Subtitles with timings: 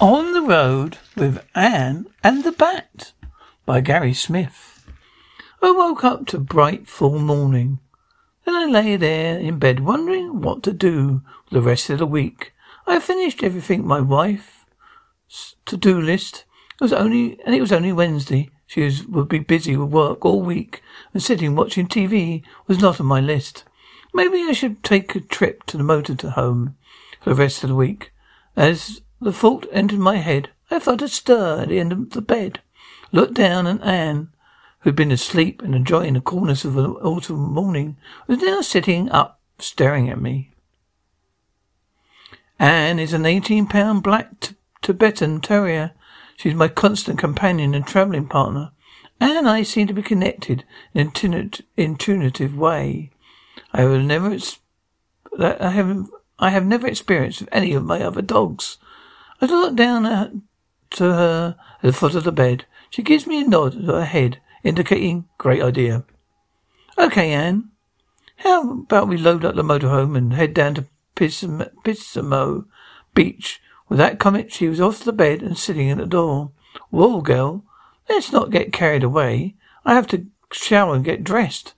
[0.00, 3.14] On the Road with Anne and the Bat
[3.66, 4.86] by Gary Smith.
[5.60, 7.80] I woke up to bright full morning.
[8.44, 12.52] Then I lay there in bed wondering what to do the rest of the week.
[12.86, 16.44] I finished everything my wife's to-do list.
[16.80, 18.50] It was only, and it was only Wednesday.
[18.68, 20.80] She was, would be busy with work all week,
[21.12, 23.64] and sitting watching TV was not on my list.
[24.14, 26.76] Maybe I should take a trip to the motor to home
[27.20, 28.12] for the rest of the week.
[28.54, 32.20] As the thought entered my head, I felt a stir at the end of the
[32.20, 32.60] bed.
[33.10, 34.28] Looked down, and Anne,
[34.80, 37.96] who'd been asleep and enjoying the coolness of an autumn morning,
[38.26, 40.52] was now sitting up, staring at me.
[42.58, 45.92] Anne is an eighteen-pound black t- Tibetan terrier.
[46.36, 48.72] She's my constant companion and travelling partner.
[49.20, 53.10] Anne and I seem to be connected in an intuitive way.
[53.72, 54.38] I have never,
[55.38, 56.06] I have,
[56.38, 58.78] I have never experienced with any of my other dogs.
[59.40, 60.32] I look down at,
[60.90, 62.64] to her at the foot of the bed.
[62.90, 66.04] She gives me a nod of her head, indicating great idea.
[66.96, 67.70] Okay, Anne.
[68.36, 70.86] How about we load up the motorhome and head down to
[71.16, 72.64] Pismo
[73.14, 73.60] Beach?
[73.88, 76.50] With that comment, she was off the bed and sitting at the door.
[76.90, 77.64] Whoa, girl.
[78.08, 79.54] Let's not get carried away.
[79.84, 81.74] I have to shower and get dressed.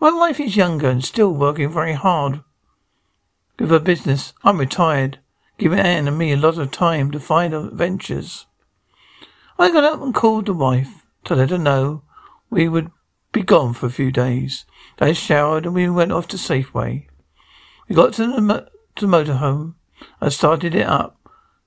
[0.00, 2.42] My wife is younger and still working very hard
[3.58, 4.32] with her business.
[4.42, 5.18] I'm retired
[5.58, 8.46] giving Anne and me a lot of time to find adventures.
[9.58, 12.02] I got up and called the wife to let her know
[12.50, 12.90] we would
[13.32, 14.64] be gone for a few days.
[14.98, 17.06] They showered and we went off to Safeway.
[17.88, 19.74] We got to the, mo- to the motorhome.
[20.20, 21.18] I started it up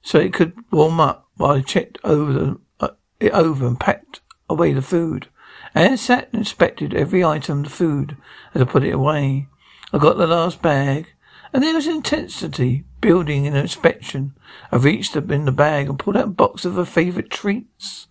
[0.01, 2.89] so it could warm up while I checked over the, uh,
[3.19, 5.27] it over and packed away the food.
[5.73, 8.17] Anne sat and inspected every item of the food
[8.53, 9.47] as I put it away.
[9.91, 11.07] I got the last bag
[11.53, 14.33] and there was intensity building in inspection.
[14.71, 18.07] I reached up in the bag and pulled out a box of her favourite treats.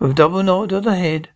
[0.00, 1.28] With a double nod of the head,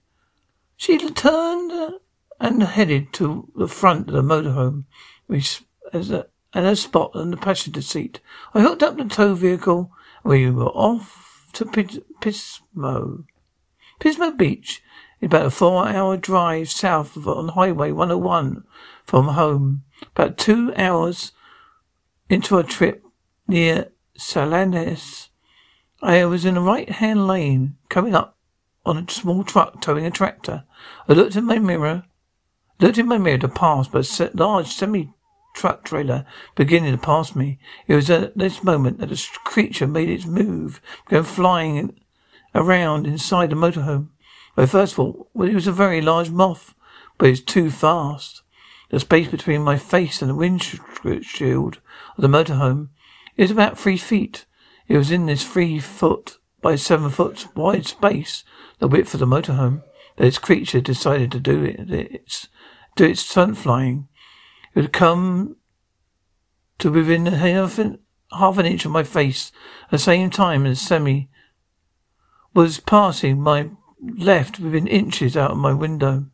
[0.77, 2.01] she turned
[2.41, 4.87] and headed to the front of the motorhome,
[5.29, 8.19] which as a and a spot on the passenger seat.
[8.53, 9.93] I hooked up the tow vehicle
[10.25, 13.25] and we were off to Pismo.
[14.01, 14.83] Pismo Beach
[15.21, 18.65] is about a four hour drive south of on Highway 101
[19.05, 19.85] from home.
[20.17, 21.31] About two hours
[22.33, 23.05] into a trip
[23.47, 25.29] near Salinas,
[26.01, 28.39] I was in the right hand lane coming up
[28.87, 30.65] on a small truck towing a tractor.
[31.07, 32.05] I looked in my mirror,
[32.81, 35.13] looked in my mirror to pass but a large semi
[35.55, 36.25] truck trailer
[36.57, 37.59] beginning to pass me.
[37.87, 42.01] It was at this moment that a creature made its move, began flying
[42.55, 44.09] around inside the motorhome.
[44.57, 46.75] My first thought well, it was a very large moth,
[47.19, 48.42] but it's too fast.
[48.93, 51.81] The space between my face and the windshield
[52.17, 52.91] of the motorhome
[53.39, 54.45] is about three feet.
[54.87, 58.45] It was in this three foot by seven foot wide space,
[58.81, 59.83] the width of the motorhome,
[60.17, 61.91] that this creature decided to do it.
[61.91, 62.49] Its
[62.95, 64.09] do its stunt flying.
[64.75, 65.57] It would come
[66.79, 67.99] to within half an,
[68.31, 69.53] half an inch of my face
[69.85, 71.31] at the same time as Semi
[72.53, 73.71] was passing my
[74.19, 76.27] left within inches out of my window.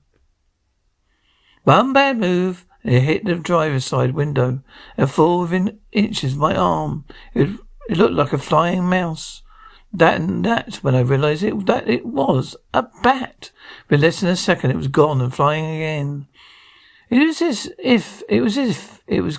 [1.65, 4.61] One bad move, and it hit the driver's side window
[4.97, 7.05] and fall within inches of my arm.
[7.35, 7.49] It,
[7.89, 9.43] it looked like a flying mouse.
[9.93, 13.51] That and that when I realized it that it was a bat.
[13.91, 16.27] In less than a second it was gone and flying again.
[17.09, 19.39] It was as if it was as if it was.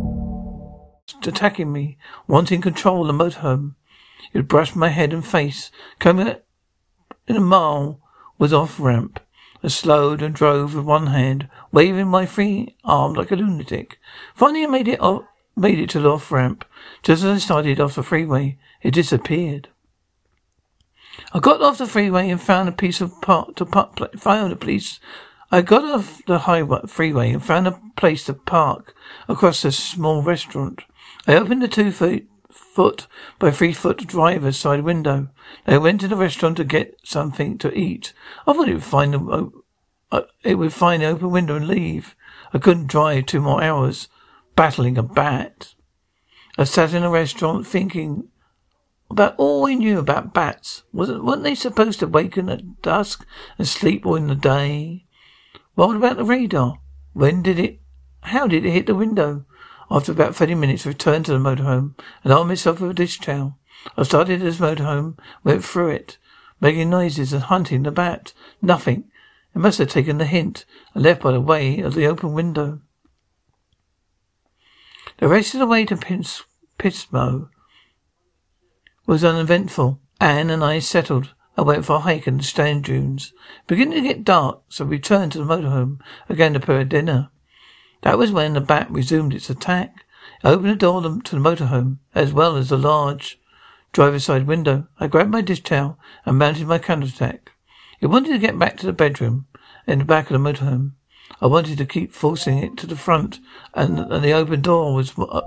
[1.25, 3.75] Attacking me, wanting control of the motorhome.
[4.33, 5.71] It brushed my head and face.
[5.99, 6.35] Coming
[7.27, 7.99] in a mile
[8.37, 9.19] was off ramp.
[9.63, 13.99] I slowed and drove with one hand, waving my free arm like a lunatic.
[14.33, 15.25] Finally, I made it off,
[15.55, 16.65] made it to the off ramp.
[17.03, 19.69] Just as I started off the freeway, it disappeared.
[21.33, 24.55] I got off the freeway and found a piece of park to park, found a
[24.55, 24.99] place.
[25.51, 28.95] I got off the highway freeway and found a place to park
[29.27, 30.83] across a small restaurant.
[31.27, 33.07] I opened the two foot, foot
[33.39, 35.29] by three foot driver's side window.
[35.67, 38.13] I went to the restaurant to get something to eat.
[38.47, 39.49] I thought it would find a,
[40.11, 42.15] uh, it would find an open window and leave.
[42.53, 44.07] I couldn't drive two more hours
[44.55, 45.75] battling a bat.
[46.57, 48.27] I sat in a restaurant thinking
[49.09, 50.83] about all I knew about bats.
[50.91, 53.25] Wasn't weren't they supposed to waken at dusk
[53.57, 55.05] and sleep all in the day?
[55.75, 56.79] What about the radar?
[57.13, 57.79] When did it
[58.21, 59.45] how did it hit the window?
[59.91, 63.19] After about thirty minutes I returned to the motorhome and armed myself with a dish
[63.19, 63.59] towel.
[63.97, 66.17] I started this motorhome, went through it,
[66.61, 68.31] making noises and hunting the bat.
[68.61, 69.11] Nothing.
[69.53, 72.79] It must have taken the hint and left by the way of the open window.
[75.17, 76.45] The rest of the way to Pins-
[76.79, 77.49] Pismo
[79.05, 79.99] was uneventful.
[80.21, 81.33] Anne and I settled.
[81.57, 83.33] I went for a hike in the sand dunes.
[83.67, 85.99] Beginning to get dark, so we returned to the motorhome
[86.29, 87.29] again to prepare dinner.
[88.01, 90.05] That was when the bat resumed its attack.
[90.43, 93.39] I opened the door to the motorhome, as well as the large
[93.93, 94.87] driver's side window.
[94.99, 97.51] I grabbed my dish towel and mounted my counterattack.
[97.99, 99.45] It wanted to get back to the bedroom
[99.85, 100.93] in the back of the motorhome.
[101.39, 103.39] I wanted to keep forcing it to the front,
[103.73, 105.41] and, and the open door was, uh,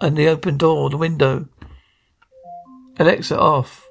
[0.00, 1.48] and the open door, the window.
[2.98, 3.88] Alexa off.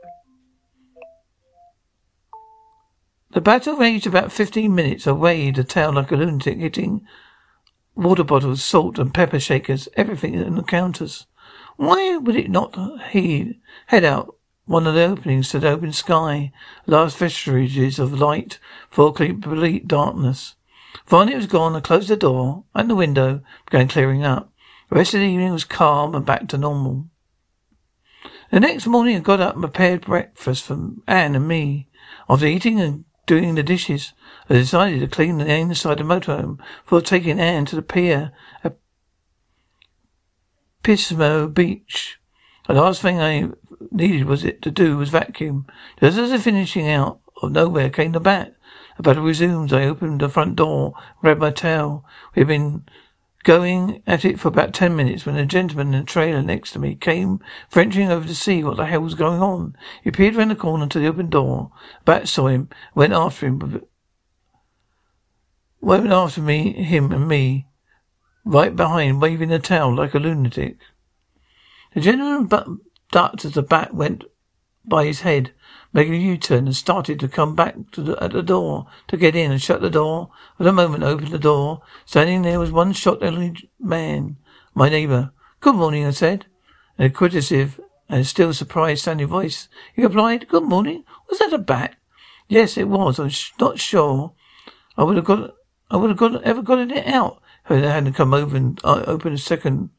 [3.32, 5.08] The battle raged about fifteen minutes.
[5.08, 7.06] I waved a tail like a lunatic, hitting
[7.96, 11.26] water bottles, salt and pepper shakers, everything in the counters.
[11.78, 12.76] Why would it not
[13.12, 16.52] heed, head out one of the openings to the open sky,
[16.86, 18.60] last vestiges of light
[18.90, 20.56] for complete darkness?
[21.06, 21.76] Finally it was gone.
[21.76, 24.52] I closed the door and the window, began clearing up.
[24.90, 27.08] The rest of the evening was calm and back to normal.
[28.52, 31.90] The next morning I got up and prepared breakfast for Anne and me.
[32.30, 34.14] After eating and doing the dishes,
[34.50, 38.32] I decided to clean the inside of the motorhome before taking Anne to the pier
[38.64, 38.78] at
[40.84, 42.20] Pismo Beach.
[42.68, 43.50] The last thing I
[43.92, 45.68] needed was it to do was vacuum.
[46.00, 48.56] Just as I was finishing out of nowhere came the bat.
[48.98, 49.74] The battle resumes.
[49.74, 52.06] I opened the front door, grabbed my towel.
[52.34, 52.86] We had been
[53.46, 56.80] going at it for about ten minutes when a gentleman in a trailer next to
[56.80, 57.40] me came
[57.70, 59.78] venturing over to see what the hell was going on.
[60.04, 61.72] He peered round the corner to the open door.
[62.04, 63.84] Bat saw him, went after him,
[65.80, 67.68] went after me, him and me,
[68.44, 70.80] right behind, waving the towel like a lunatic.
[71.94, 72.82] The gentleman
[73.12, 74.24] ducked as the bat went
[74.84, 75.54] by his head
[75.96, 79.34] making a U-turn and started to come back to the, at the door to get
[79.34, 80.30] in and shut the door.
[80.60, 81.84] At a moment, opened the door.
[82.06, 84.36] Standing there was one short elderly man,
[84.74, 85.32] my neighbour.
[85.62, 86.48] Good morning, I said.
[86.98, 91.06] In a quizzitive and still surprised sounding voice, he replied, Good morning.
[91.30, 91.96] Was that a bat?
[92.50, 93.18] Yes, it was.
[93.18, 94.34] I'm sh- not sure.
[94.98, 95.56] I would have got,
[95.90, 99.06] I would have got, ever gotten it out if I hadn't come over and uh,
[99.08, 99.92] opened a second,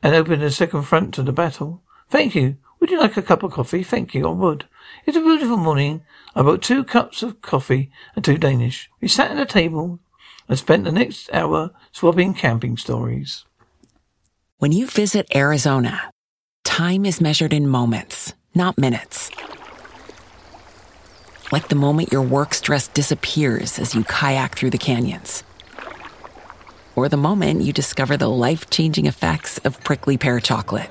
[0.00, 1.82] and opened a second front to the battle.
[2.08, 2.58] Thank you.
[2.80, 3.82] Would you like a cup of coffee?
[3.82, 4.66] Thank you, I would.
[5.04, 6.02] It's a beautiful morning.
[6.34, 8.88] I bought two cups of coffee and two Danish.
[9.00, 9.98] We sat at a table
[10.48, 13.44] and spent the next hour swapping camping stories.
[14.58, 16.10] When you visit Arizona,
[16.64, 19.30] time is measured in moments, not minutes.
[21.50, 25.42] Like the moment your work stress disappears as you kayak through the canyons.
[26.94, 30.90] Or the moment you discover the life changing effects of prickly pear chocolate